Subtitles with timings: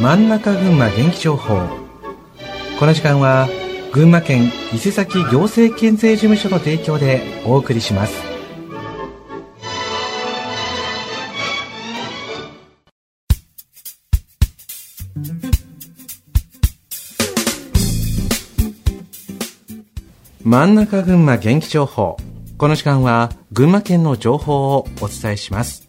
[0.00, 1.68] 真ん中群馬元気情報。
[2.78, 3.48] この時間は
[3.92, 8.12] 群馬県伊勢崎行政県税事務所の提供でお送りします。
[20.42, 22.16] 真ん中群馬元気情報。
[22.58, 25.88] この時間は群馬県の情報をお伝えします。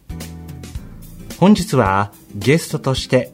[1.38, 3.32] 本日はゲストとして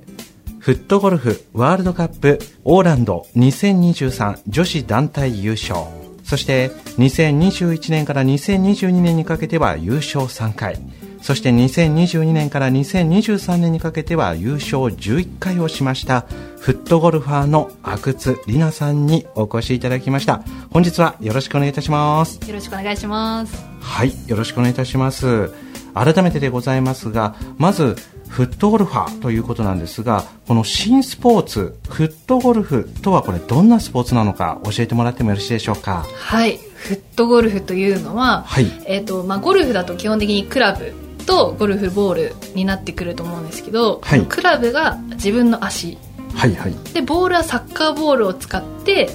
[0.63, 5.81] フットゴルフワールドカップオーランド2023女子団体優勝。
[6.23, 10.79] そして2021年から2022年にかけては優勝3回
[11.21, 16.21] そして2022年から2023年にかけては優勝11回をしました
[16.61, 20.45] フットゴルファーの阿久津里奈さんにお越しいただきました。
[20.71, 22.39] 本日はよろしくお願いいたします。
[22.49, 23.67] よろしくお願いします。
[23.81, 25.51] はいよろしくお願いいたします。
[25.93, 27.97] 改めてでございますがまず
[28.33, 36.07] フットゴルファーということなんですがこの新スポーツフットゴルフとはこれどんなスポーツなのか教えてもらってもよろしいでしょうか？
[36.15, 36.57] はい。
[36.57, 38.65] フットゴルフというのは、はい。
[38.87, 40.95] えーとまあ、ゴルフだと基本的にクラブ
[41.27, 45.99] とゴルフボールになってくると思うんですけど、はい、クラブが自分の足、
[46.35, 49.11] はいはい、でボールはサッカーボールを使って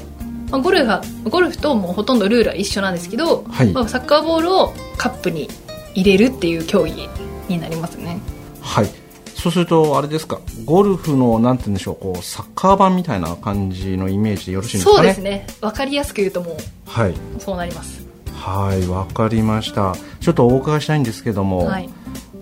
[0.51, 5.49] まあ、ゴルフはゴルフともうほとんどルールは一緒なんですけど、はい、まあ、サッカーボールをカップに
[5.95, 7.09] 入れるっていう競技
[7.49, 8.19] になりますね。
[8.61, 9.06] はい
[9.37, 14.97] そうするとあれですかゴルフのなんて言うんでしょうこうサッカー版みたいな感じのイメージでよろしいんですかね？
[14.97, 15.47] そうですね。
[15.61, 18.05] 分かりやすく言うともう、はい、そうなります。
[18.33, 19.95] はい分かりました。
[20.19, 21.89] ちょっとお伺いしたいんですけども、はい、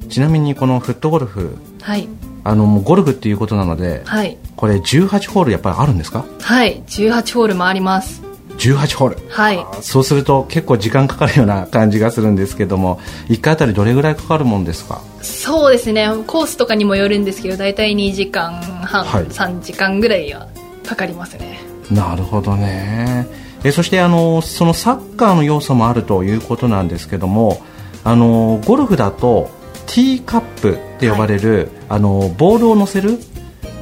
[0.10, 2.08] ちなみにこのフットゴルフ、はい、
[2.44, 6.26] あのもうゴルフっていうことなので、はい、これ18ホールやっぱりあるんですか？
[6.42, 6.82] はい。
[6.84, 8.22] 18ホールもあります
[8.58, 15.02] 18ホール、はい、そうすると結構時間かかるような感じがするんですけども1回あたりどれぐらいかかるもんですか？
[15.22, 16.08] そうですね。
[16.28, 20.48] コースとかにもよるんですけど大体2時間半、はい、3時間ぐらいは
[20.86, 21.60] かかりますね。
[21.92, 23.28] なるほどね。
[23.64, 27.64] えそしてあのそのサッカーの要素もあるということなんですけども
[28.04, 29.50] あのゴルフだと
[29.88, 33.18] ティーカップって呼ばれる、はい、あのボールを乗せる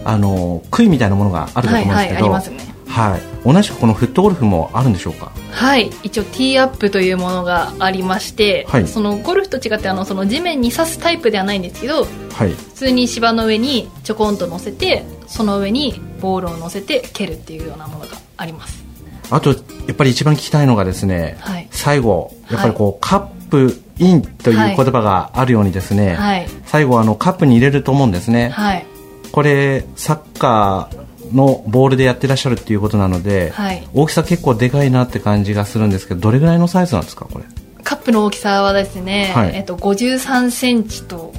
[0.05, 5.31] あの杭みたいなものがあると思うんですけど、はいはい、ありますねはい、同じくこのフットゴルフもあるんでしょうか？
[5.51, 5.89] はい。
[6.03, 18.83] 一応ティーアップというものがありまして、はい、そのゴルフと違ってあのその地面に刺すタイプではないんですけど、はい、普通に芝の上にちょこんと乗せてその上にボールを乗せて蹴るっていうようなものがあります。
[19.31, 19.55] あとや
[19.91, 28.85] っぱり一番聞きたいのがですね、はい、最後やっぱりこう、カップインという言葉があるようにですね、はい、最後あのカップに入れると思うんですね、はい、
[29.31, 31.02] これサッカー
[31.33, 37.45] のボールでやってらっしゃるっていうことなので、はい、大きさ結構でかいなって感じがするんですけどどれぐらいのサイズなんですかこれ？
[37.83, 41.33] カップの大きさはですね、はい、えっと、53センチと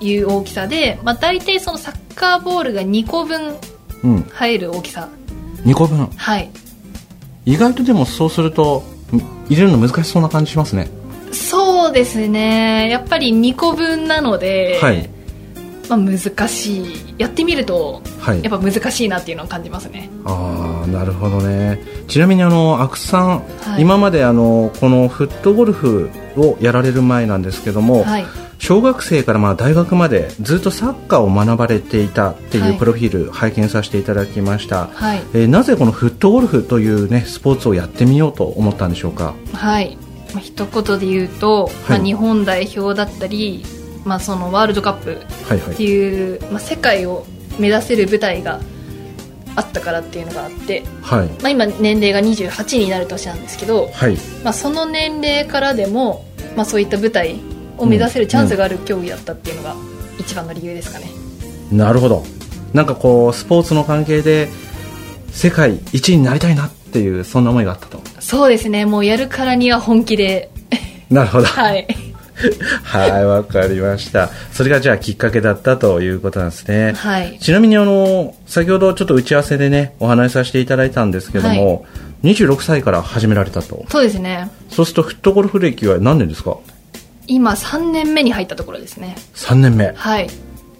[0.00, 3.56] いう大きさで、まあ、大体そのサッカーボールが2個分
[4.32, 5.08] 入る大きさ、
[5.64, 6.06] うん、2個分？
[6.06, 6.50] はい。
[7.46, 8.82] 意外とでもそうすると
[9.48, 10.88] 入れるの難しそうな感じしますね。
[11.30, 12.88] そうですね。
[12.88, 15.10] やっぱり2個分なので、はい、
[15.88, 17.14] まあ、難しい。
[17.18, 20.08] やってみると、はい、やっぱ難しいなっていうのを感じますね。
[20.24, 21.78] ああなるほどね。
[22.08, 23.28] ちなみにあの阿久さん、
[23.60, 28.26] はい、今まであのこのフットゴルフをやられる前なんですけども、はい、
[28.58, 39.34] 小学生からまあ大学までずっとサッカーを学ばれていたっていうプロフィール拝見させていただきました、はい、えー、なぜこのフットゴルフという、ね、スポーツをやってみようと思ったんでしょうか？
[39.52, 39.98] はい。
[40.32, 43.64] まあ、一言で言うと、まあ、日本代表だったり
[44.04, 46.40] まあ、そのワールドカップっていう、はい。
[46.40, 47.26] はい、まあ、世界を
[47.58, 48.60] 目指せる舞台が
[49.56, 51.28] あったからっていうのがあって、はい。
[51.28, 54.16] まあ、今年齢が28になる年なんですけど、はい。
[54.42, 56.24] まあ、その年齢からでも、
[56.56, 57.38] まあ、そういった舞台
[57.78, 59.76] を目指せるチャンスがある競技だったっていうのが
[60.18, 61.10] 一番の理由ですかね、
[61.72, 62.24] うん、なるほど。
[62.72, 64.48] なんかこうスポーツの関係で
[65.30, 68.00] 世界一位になりたいなっていうそんな思いがあったと。
[68.20, 68.84] そうですね。
[68.84, 70.50] もうやるからには本気で。
[71.10, 71.46] なるほど。
[71.46, 71.86] はい
[72.82, 74.30] はい、わかりました。
[74.52, 76.92] それがじゃあきっかけだったということなんですね。
[76.96, 77.38] はい。
[77.40, 81.84] ちなみにあの、先ほどちょっと打ち合わせでね、お話しさせていただいたんですけども、
[82.22, 83.84] はい、26歳から始められたと。
[83.88, 84.50] そうですね。
[84.70, 86.56] そうするとフットゴルフ歴は何年ですか？
[87.26, 89.16] 今3年目に入ったところですね。
[89.34, 89.92] 3年目。
[89.94, 90.28] はい。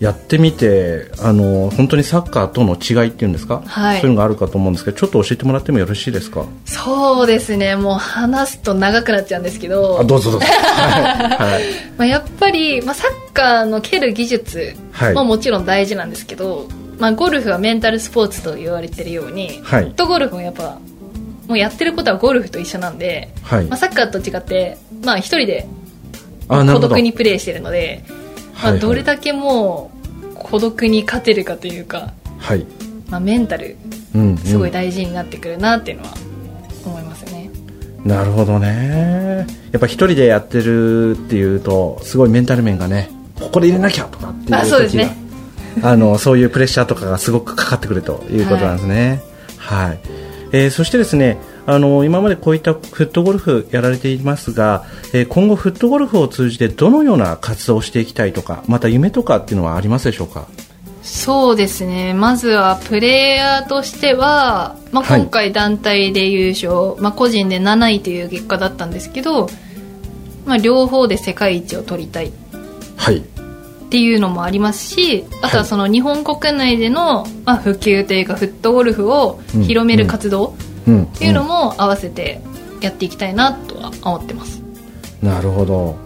[0.05, 6.45] やってみてあの本当にサッカーとの違いっていうんですか、はい、そういうのがあるかと思うんですけどちょっと教えてもらってもよろしいですか？
[6.67, 7.75] そうですね。
[7.77, 9.99] もう話すと長くなっちゃうんですけど。
[10.01, 11.63] あどうぞどうぞ、 はい。
[11.97, 14.77] まあ、やっぱり、まあ、サッカーの蹴る技術
[15.15, 16.69] ももちろん大事なんですけど、
[16.99, 20.79] まあ、ゴルフはメンタルスポーツと言われてるように、はい、フットゴルフもやっぱ
[21.49, 25.67] もうやってることはゴルフと一緒なんで、はい、まあ、サッカーと違って、まあ、一人で
[26.49, 28.05] 孤独にプレーしてるので、
[28.63, 29.94] まあ、どれだけもう
[30.45, 32.65] 孤独に勝てるかというか、はい。
[33.11, 33.77] まあ、メンタル
[34.45, 36.15] すごい大事になってくるなっていうのは
[36.85, 37.51] 思いますね、
[37.99, 39.47] うん、なるほどね。
[39.73, 43.11] やっぱ一人でやってるっていうとすごいメンタル面がね
[43.41, 45.17] ここで入れなきゃとかっていうあそうですね。
[45.83, 49.23] あのそういうプレッシャーとかがすごくかかってくるということなんですね。
[49.57, 49.99] はい、はい、
[50.53, 54.85] えー、そしてですねあの今までこういったフットゴルフやられていますが、
[55.15, 60.47] えー、今後フットゴルフを通じてどのような活動をしていきたいとかまた夢とかっていうのはありますでしょうか？
[61.03, 62.15] そうですね。
[62.15, 69.51] まずはプレイヤーとしては、まあ、今回団体で優勝、はい、まあ、個人で7位という結果だったんですけど、
[70.47, 72.33] まあ、両方で世界一を取りたい、
[72.97, 73.23] はい、っ
[73.91, 80.55] ていうのもありますしあとはその日本国内での、まあ、普及というかフットゴルフを広める活動
[80.91, 82.41] っていうのも合わせて
[82.81, 84.63] やっていきたいなとは思ってます。
[85.23, 85.97] なるほど。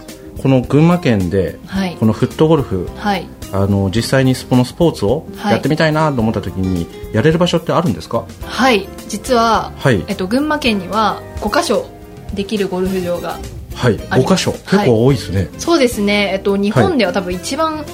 [0.40, 1.58] この群馬県で、
[1.98, 8.24] このフットゴルフ、はい、あの実際にこのスポーツをやってみたいなと思った時に、やれる場所ってあるんですか？
[8.44, 8.88] はい。
[9.08, 11.86] 実は、はい、えっと、群馬県には5箇所
[12.34, 13.38] できるゴルフ場が
[13.74, 14.52] はい、5箇所。
[14.52, 17.84] 結構多いですね、はい、そうですね、えっと、日本では多分一番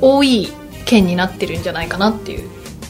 [0.00, 0.48] 多い
[0.84, 2.48] 県になってるんじゃないかなっていう、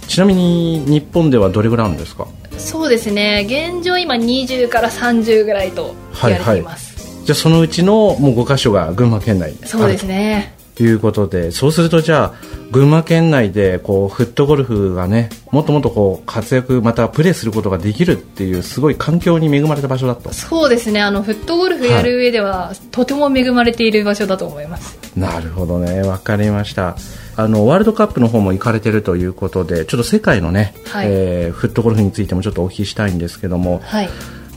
[0.09, 2.29] ちなみに日本ではどれぐらいあるんですか？
[2.59, 3.47] そうですね。
[3.49, 10.55] 現状今20から30ぐらいと言われています、はいはい、じゃあそのうちのもう5箇所が群馬県内そうですね。
[10.59, 12.35] ということでそうするとじゃあ
[12.73, 20.33] 群馬県内でこうフットゴルフがねもっともっとこう活躍またプレーすることができるっていうすごい環境に恵まれた場所だと。
[20.33, 21.01] そうですね。
[21.01, 24.99] あのフットゴルフやる上では、はい、とても恵まれている場所だと思います。
[25.17, 26.03] なるほどね。
[26.03, 26.97] 分かりました。
[27.37, 34.11] あのワールドカップの方も行かれてるということでちょっと世界のね、はい、えー、フットゴルフについてもちょっとお聞きしたいんですけども、はい、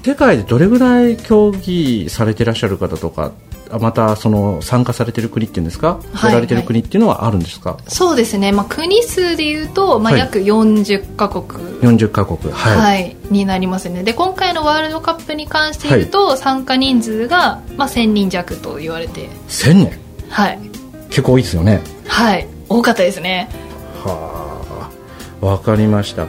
[0.04, 3.31] 世界でどれぐらい競技されてらっしゃる方とか
[3.80, 14.04] またその参加されてる国っていうんですか、はい、やられてる国っていうのはあるんですか、はい、そうですね、まあ、国数でいうと、まあ、約40か国、はい、40か国、はい、はい、になりますね。
[14.04, 19.30] で今回のワールドカップに関して言うと、参加人数が、まあ、1000人弱と言われて。
[19.48, 19.92] 1000人？
[20.30, 20.60] はい。
[21.10, 21.81] 結構多いですよね。
[22.08, 22.48] はい。
[22.69, 23.50] 多かったですね。
[24.04, 24.48] はあ。
[25.40, 26.25] 分かりました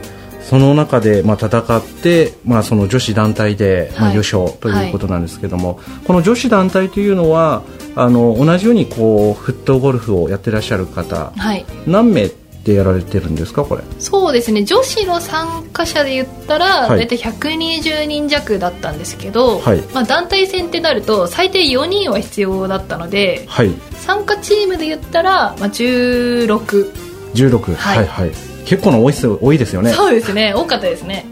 [0.49, 7.61] その中で、まあ、戦って、まあ、その女子団体で、まあ、優勝ということなんですけども、はい、この女子団体というのは
[7.95, 12.31] あの同じようにこうフットゴルフをやってらっしゃる方、はい、何名
[12.63, 13.83] でやられてるんですかこれ？
[13.99, 14.63] そうですね。
[14.63, 26.91] 女子の参加者で言ったら、はい、大体120人弱だったんですけど、はい、まあ、団体戦ってなると最低4人は必要だったので、はい、参加チームで言ったら、まあ、1616
[27.35, 29.91] 16はい、はいはい結構な多い多いですよね。
[29.93, 30.53] そうですね。
[30.55, 31.25] 多かったですね。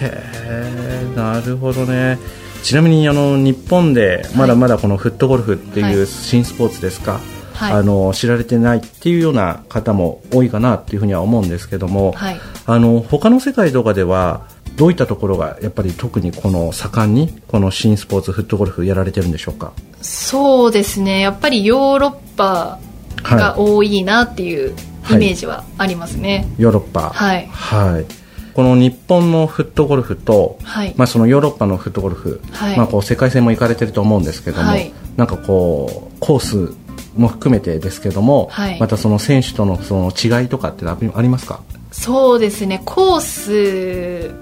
[0.00, 0.12] へ
[0.44, 2.18] えなるほどね。
[2.62, 7.20] ちなみにあの日本でまだまだこのフットゴルフっていう新スポーツですか、
[7.54, 19.72] はい、あの知られてないっていうような方も多いかなっていうふうには思うんですけども、はい、あの他の世界とかではどういったところがやっぱり特にこの盛んにこの新スポーツフットゴルフやられてるんでしょうか？
[20.02, 21.20] そうですね。
[21.20, 22.80] やっぱりヨーロッパ
[23.22, 24.74] が多いなっていう
[25.10, 27.10] イメージはありますね、はい、ヨーロッパ。
[27.10, 28.06] はい、はい、
[28.54, 36.74] この日本のフットゴルフと、はい、まあ、そのヨーロッパのフットゴルフ、はい、まあ、こう世界戦も行かれてると思うんですけども、はい、なんかこうコース
[37.16, 41.62] も含めてですけども、はい、またその選手とのその違いとかってありますか？
[41.90, 42.82] そうですね。
[42.84, 44.34] コース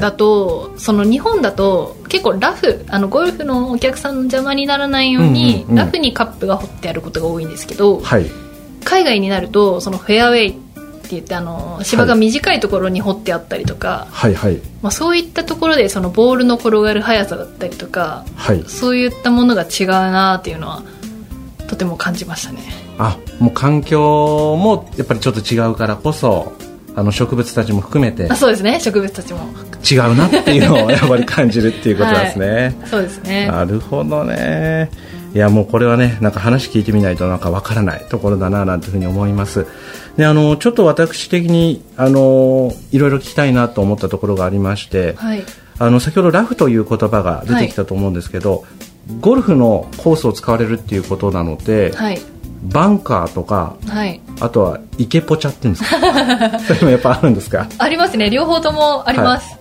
[0.00, 8.26] だと、はい、その日本だと結構ラフあのゴルフのお客さんの邪魔にならないように、うんうんうん、ラフにカップが掘ってあることが多いんですけど、はい、
[8.84, 10.52] 海外になるとそのフェアウェイっ
[11.06, 14.60] て言ってあの芝が短いところに掘ってあったりとか、はいはい。
[14.82, 20.82] まあ、そういったところでそのボールの転がる速さだったりとか、はい、そういったものが違うなっていうのは
[21.66, 22.60] とても感じましたね。
[22.98, 26.52] あもう環境もやっぱりちょっと違うからこそ
[26.94, 28.80] あの植物たちも含めてあそうですね。
[28.80, 29.40] 植物たちも。
[29.84, 33.48] 違うなっていうのをやっぱり感じるっていうことですね、はい、そうですね。
[33.48, 34.90] なるほどね
[35.34, 39.66] いやもうこれはねなんか話聞いてみないとなんかわからないところだななんていうふうに思います。
[40.16, 45.42] であのちょっと私的にあのいろいろ聞きたいなと思ったところがありまして、はい、
[45.78, 48.64] あの先ほどラフという言葉が出てきたと思うんですけど、はい、
[49.20, 52.20] ゴルフのコースを使われるっていうことなので、はい、
[52.62, 56.60] バンカーとか、はい、あとは池ポチャっていうんですか？
[56.62, 57.66] それもやっぱあるんですか？
[57.78, 58.30] ありますね。
[58.30, 59.58] 両方ともあります、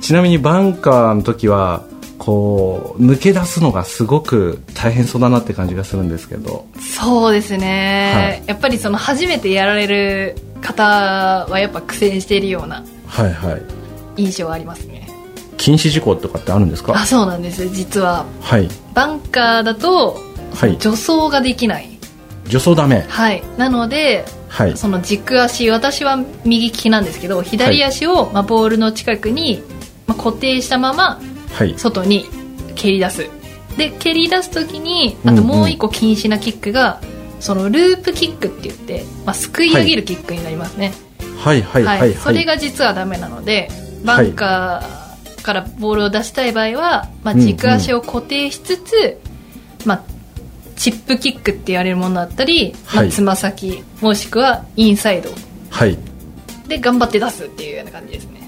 [0.00, 1.84] ちなみにバンカーの時は
[2.24, 6.68] こう抜け出すのがすごく大変そうだなって感じがするんですけど。
[6.78, 12.84] そうですね、はい、やっぱりその初めてやられる方はやっぱ苦戦しているような
[14.16, 15.10] 印象はありますね、はいはい、
[15.56, 16.94] 禁止事項とかってあるんですか？
[16.94, 17.68] あそうなんです。
[17.70, 20.20] 実は、はい、バンカーだと、
[20.54, 21.88] はい、助走ができない。
[22.44, 23.04] 助走ダメ。
[23.08, 23.42] はい。
[23.58, 29.60] なので、はい、その軸足私は右利きなんですけど左足を、まあ、ボールの近くに、
[30.06, 31.20] まあ、固定したまま
[31.76, 32.26] 外に
[32.74, 33.26] 蹴り出す、
[33.76, 40.92] で蹴り出す時にあともう一個禁止なキックが、うんうん、そのループキックって言って、まあ、すくい上げるキックになりますね、
[41.38, 41.62] はい。
[41.62, 41.84] はい。
[41.84, 43.68] はい、はい、それが実はダメなので
[44.04, 49.18] バンカーからボールを出したい場合は、まあ、軸足を固定しつつ、うんうん、
[49.86, 50.02] まあ、
[50.76, 52.74] チップキックって言われるものだったり
[53.10, 55.30] つま先もしくはインサイド、
[55.70, 55.98] はい、
[56.66, 58.41] で頑張って出すっていうような感じですね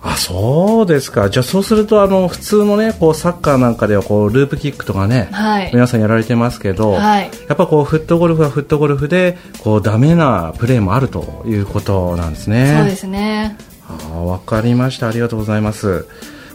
[0.00, 1.28] あそうですか。
[1.28, 12.76] じゃあそうするとあの普通のねこうサッカーなんかではこうループキックとかね、はい、皆さんやられてますけど、はい、やっぱこうフットゴルフはフットゴルフでこうダメなプレーもあるということなんですね。
[12.78, 13.56] そうですね。
[13.88, 15.08] あわかりました。
[15.08, 16.06] ありがとうございます。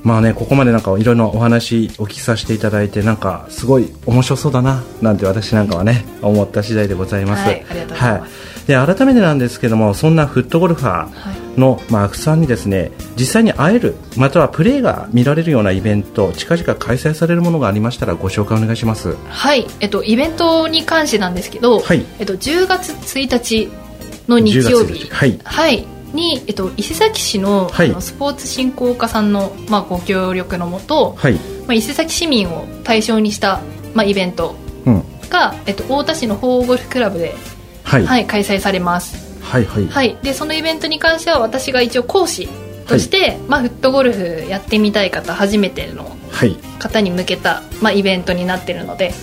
[0.04, 7.46] まあね、ここまでなんかいろいろお話お聞きさせていただいて、なんかすごい面白そうだな、なんて私なんかはね、思った次第でございます。
[7.46, 8.34] はい、ありがとうございます。
[8.34, 19.17] はい、で改めてなんですけども、そんなフットゴルファーの、はい、まあ、アクさんにですね、実際に会える、またはプレーが見られるようなイベント、近々開催されるものがありましたら、ご紹介お願いします。
[19.27, 23.70] はい、えっと、イベントに関してなんですけど、はい、えっと、10月1日
[24.27, 31.39] の日曜日、はい、はい、に、えっと、伊勢崎市のはい、あのスポーツ振興課さんの、まあ、ご協力のもと、はい、ま
[31.70, 33.62] あ、伊勢崎市民を対象にした、
[33.93, 34.55] まあ、イベント
[35.29, 37.36] が、うん、えっと、太田市の法ゴルフクラブで、
[37.84, 39.88] はい、はい、開催されます、はいはい。
[39.88, 42.48] はい、でそのイベントに関しては私が一応講師
[42.88, 46.18] として、まあ、フットゴルフやってみたい方初めての
[46.80, 49.13] 方に向けた、まあ、イベントになっているので、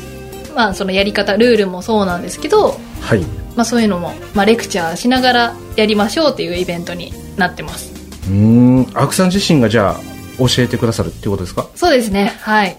[0.55, 3.21] まあ、そのやり方ルールもそうなんですけど、はい。
[3.57, 7.93] まあ、そういうのも、まあ、レクチャーしながらやりましょうっていうイベントになってます。
[8.29, 8.87] うん。
[8.95, 10.00] アクさん自身がじゃあ
[10.38, 11.69] 教えてくださるっていうことですか？
[11.75, 12.33] そうですね。
[12.40, 12.79] はい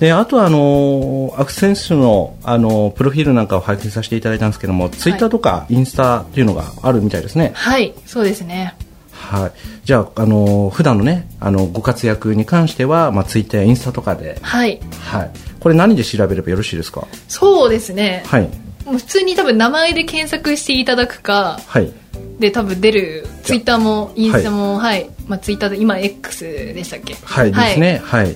[0.00, 7.52] であとはあのアクセンスのあのプロフィールなんかを拝見させていただいたんですけども、はい、ツイッターとかインスタっていうのがあるみたいですね。
[7.54, 8.74] はいそうですね。
[9.12, 9.52] はい、
[9.84, 15.30] じゃあ、あの普段のね、あのご活躍に関しては、まあ、ツイッターやインスタとかで、はい、はい、
[15.60, 17.06] これ何で調べればよろしいですか？
[17.28, 18.42] そうですね、はい、
[18.86, 21.92] もう普通に多分名前で検索していただくか、はい、
[22.40, 27.14] で多分出るツイッターもインスタもはい、まあ、ツイッターで今 X でしたっけ？
[27.22, 28.00] はいですね。
[28.02, 28.34] はい。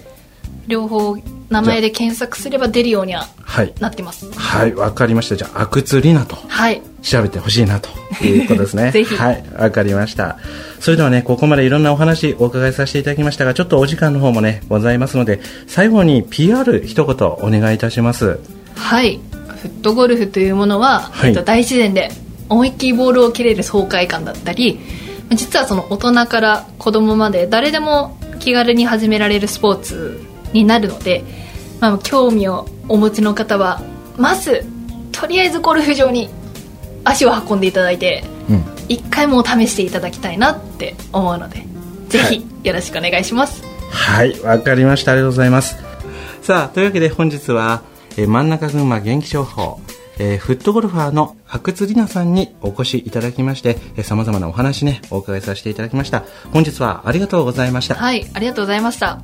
[0.66, 1.16] 両方
[1.48, 3.28] 名前で検索すれば出るようには
[3.80, 4.30] なってます。
[4.32, 5.36] はいわ、はい、かりました。
[5.36, 6.82] じゃあ阿久津里奈とはい。
[7.02, 7.90] 調べてほしいなと
[8.24, 8.90] いうことですね。
[8.92, 9.14] ぜひ。
[9.14, 10.38] はいわかりました。
[10.80, 18.38] それではねここまでいろんなお話お伺いさせていただきましたがちょっとお時間の方もねございますので最後に PR 一言お願いいたします。
[18.74, 19.20] はい。
[19.62, 22.10] フットゴルフというものは、はい、えっと、大自然で
[22.48, 24.78] 思いっきりボールを蹴れる爽快感だったり
[25.30, 30.20] 実はその大人から子供まで誰でも気軽に始められるスポーツ
[30.54, 31.22] になるので、
[31.80, 33.82] まあ、興味をお持ちの方は
[34.16, 34.64] まず
[35.12, 36.30] とりあえずゴルフ場に
[37.04, 41.64] 足を運んでいただいて、うん、一回も試していただきたいなって思うので
[42.08, 45.76] ぜひよろしくお願いしますはいわ、はい、かりましたありがとうございます
[46.40, 47.82] さあというわけで本日は
[48.16, 49.80] えー、真ん中群馬元気情報、
[50.18, 56.24] えー、フットゴルファーの阿久津里奈さんにお越しいただきまして、えー、様々なお話ね、お伺いさせていただきました。
[56.52, 57.94] 本日はありがとうございました。
[57.94, 59.22] はい、ありがとうございました。